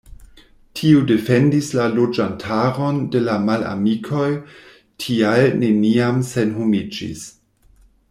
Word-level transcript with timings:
Tio 0.77 1.01
defendis 1.11 1.69
la 1.79 1.85
loĝantaron 1.99 2.99
de 3.17 3.23
la 3.27 3.37
malamikoj, 3.51 4.27
tial 5.05 5.49
neniam 5.63 6.25
senhomiĝis. 6.35 7.29